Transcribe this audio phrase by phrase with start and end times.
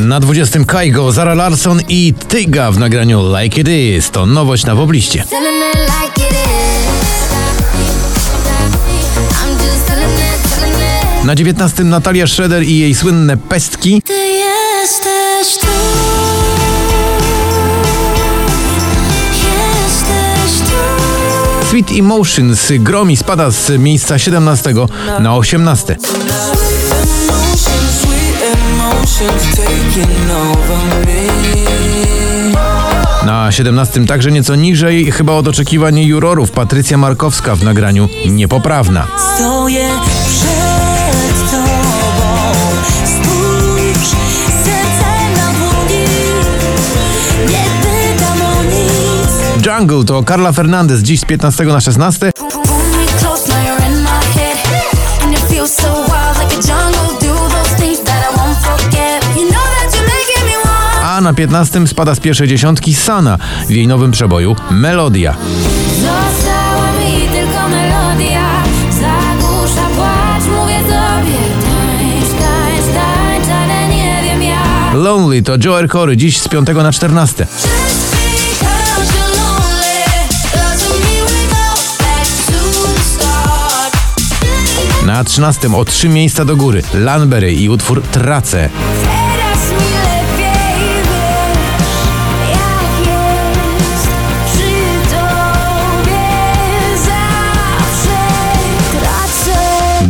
[0.00, 4.10] Na 20 Kaigo, Zara Larson i Tyga w nagraniu Like It Is.
[4.10, 5.24] To nowość na it.
[11.24, 14.02] Na 19 Natalia Schroeder i jej słynne pestki.
[14.02, 15.66] Ty jesteś tu.
[19.34, 21.66] Jesteś tu.
[21.70, 24.74] Sweet Emotions gromi spada z miejsca 17
[25.20, 25.96] na 18.
[33.26, 39.06] Na 17 także nieco niżej, chyba od oczekiwań jurorów, Patrycja Markowska w nagraniu Niepoprawna.
[39.34, 39.88] Stoję
[40.26, 42.52] przed tobą,
[43.04, 44.08] spójrz,
[44.64, 46.04] serce na dłoni,
[47.48, 49.66] nie pytam o nic.
[49.66, 52.32] Jungle to Carla Fernandez, dziś z 15 na 16.
[61.30, 65.36] na 15 spada z pierwszej dziesiątki Sana w jej nowym przeboju Melodia.
[65.96, 68.62] Została mi tylko melodia.
[68.90, 71.40] Zagłusza płacz, mówię tobie.
[71.62, 74.94] Tańcz, tańcz, tańcz, ale nie wiem jak.
[74.94, 77.46] Lonely to Joe Cory, dziś z 5 na 14.
[77.46, 80.02] Just because you're lonely
[80.52, 81.64] doesn't mean we go
[81.98, 83.96] back to the start.
[85.06, 88.70] Na 13 o 3 miejsca do góry Lanbery i utwór Tracę.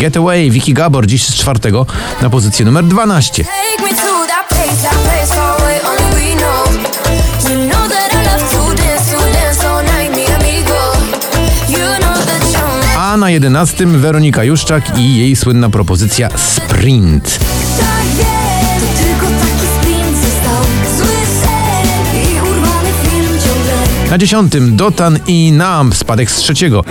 [0.00, 1.60] Getaway Vicky Gabor, dziś z 4
[2.22, 3.44] na pozycję numer 12.
[3.44, 6.64] Take me to that place, that place far away, only we know.
[7.50, 10.74] You know that I love to dance, to dance all night, mi amigo.
[11.68, 17.38] You know that you're A na 11 Weronika Juszczak i jej słynna propozycja Sprint.
[17.80, 18.00] Tak.
[24.10, 26.84] Na 10 Dotan i Nam spadek z trzeciego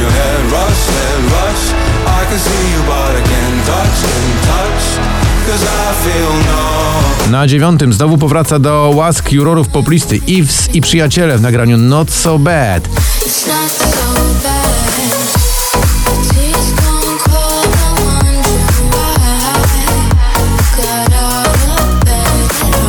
[0.00, 1.64] your head rush, head rush.
[2.06, 5.18] I can see you but I can't touch, can't touch.
[6.46, 7.30] No.
[7.30, 12.38] Na dziewiątym znowu powraca do łask jurorów poplisty Ives i Przyjaciele w nagraniu Not So
[12.38, 12.88] Bad.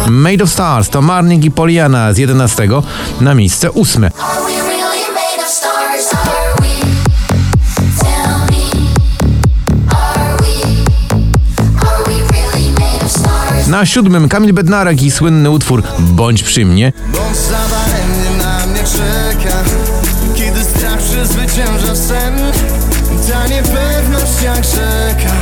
[0.09, 2.67] Made of Stars to Marnik i Poliana z 11
[3.21, 4.11] na miejsce ósme.
[13.79, 16.93] Na siódmym Kamil Bednarek i słynny utwór Bądź przy mnie.
[17.13, 19.55] Bądź zadaremnie na mnie czeka
[20.35, 22.35] Kiedy strach przezwycięża sen
[23.29, 25.33] Ta niepewność jak rzeka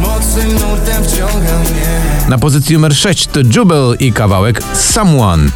[0.00, 5.50] Mocnym nurtem wciąga mnie Na pozycji numer 6 to Jubel i kawałek Someone.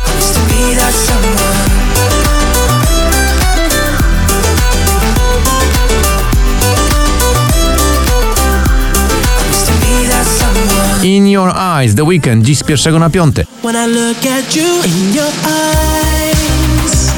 [11.07, 13.45] In Your Eyes, The Weekend, dziś z pierwszego na piąte.
[13.63, 17.11] When I look at you in your eyes,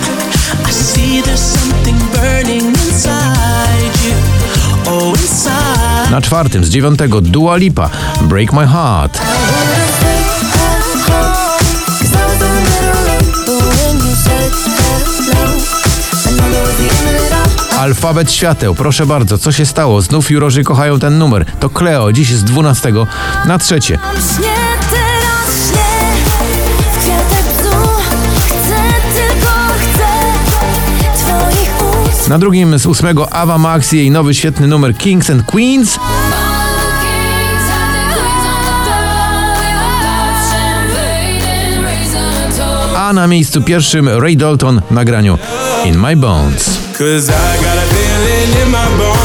[0.68, 4.14] I see there's something burning inside you.
[4.92, 6.10] Oh, inside.
[6.10, 7.90] Na czwartym z dziewiątego Dua Lipa,
[8.20, 9.18] Break My Heart.
[17.78, 20.02] Alfabet świateł, proszę bardzo, co się stało?
[20.02, 21.44] Znów jurorzy kochają ten numer.
[21.60, 22.92] To Cleo, dziś z 12
[23.46, 23.98] na trzecie.
[32.28, 35.98] Na drugim z ósmego Ava Max i jej nowy świetny numer Kings and Queens.
[42.96, 45.38] A na miejscu pierwszym Ray Dalton w nagraniu
[45.84, 46.77] In My Bones.
[46.98, 49.17] Cause I got a feeling in my bones.